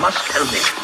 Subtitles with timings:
[0.00, 0.79] must tell me.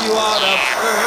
[0.00, 1.01] you ought to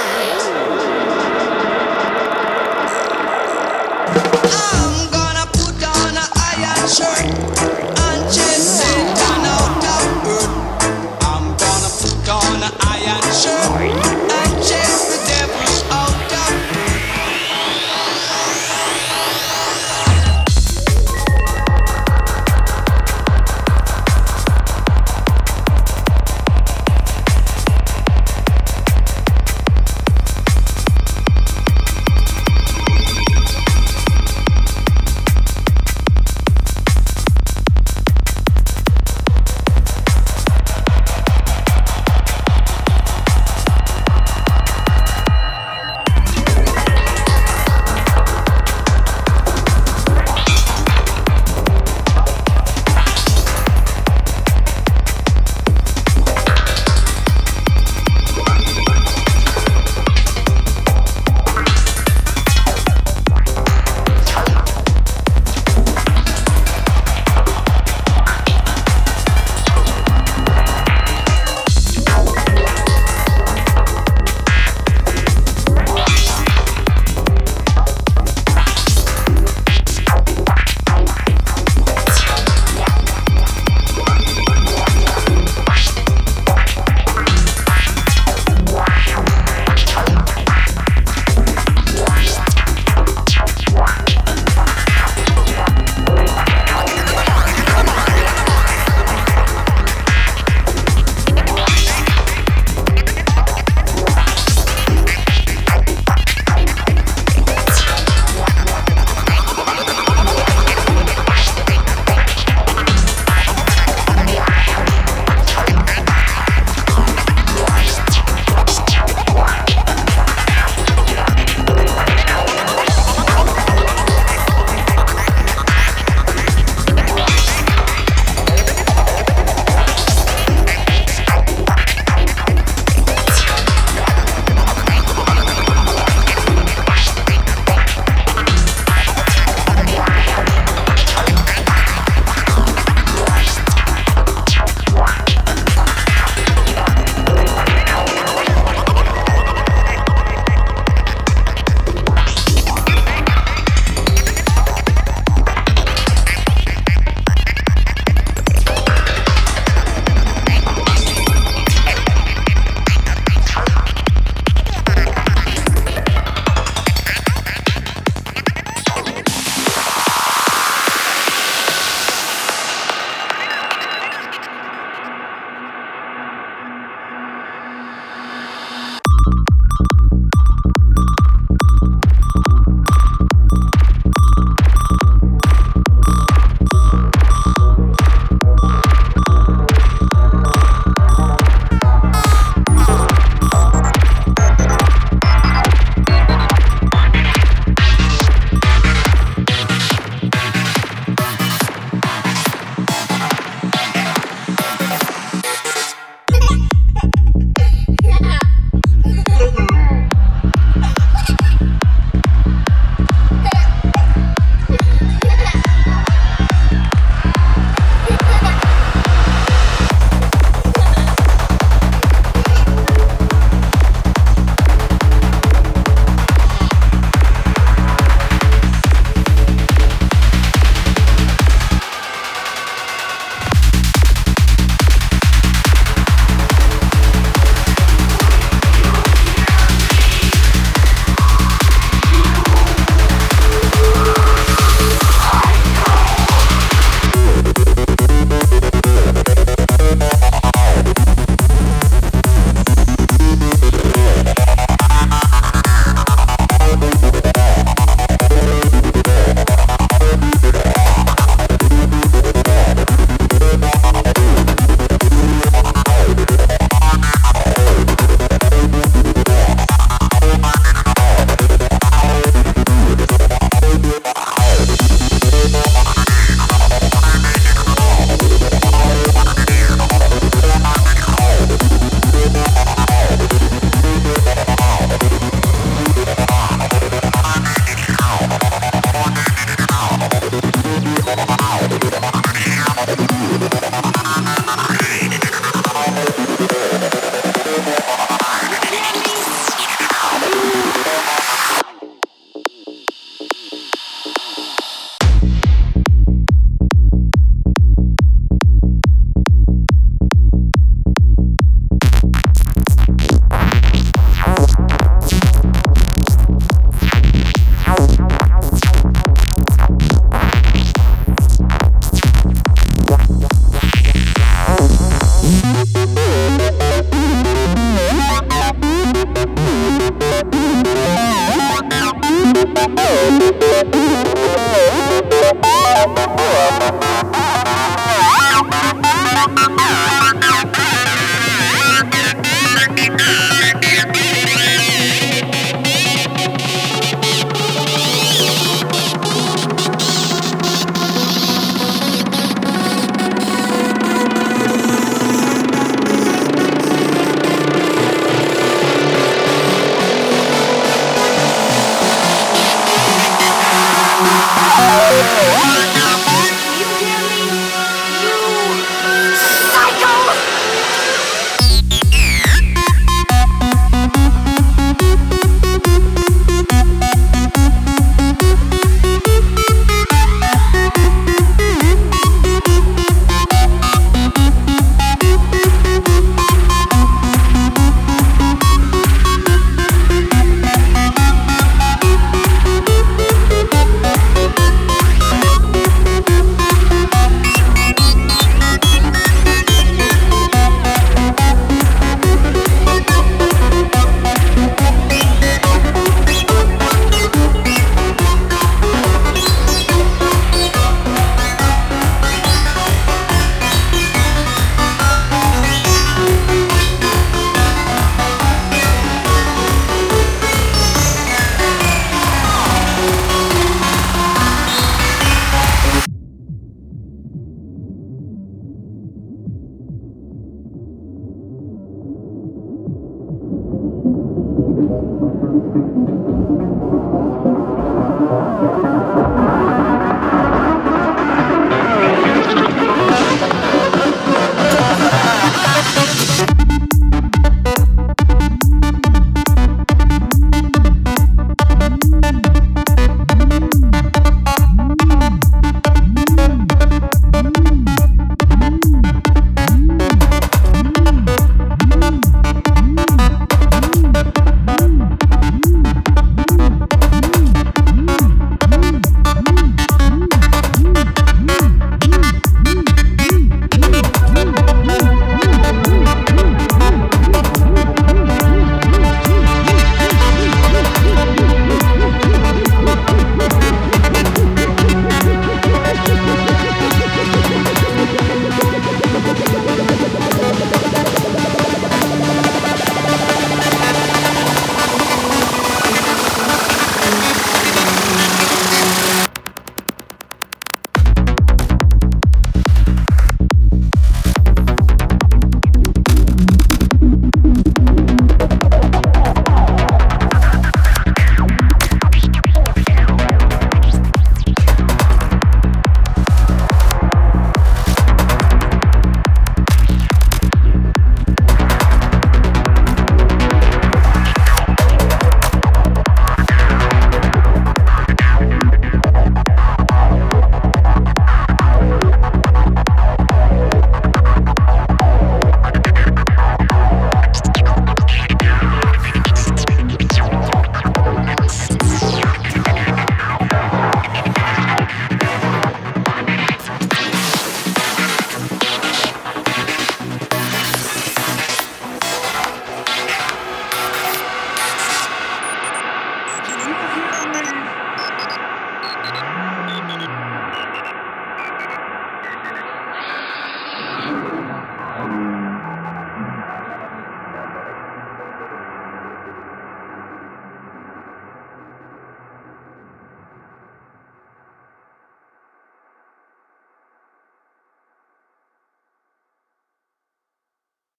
[435.36, 437.15] フフフフ。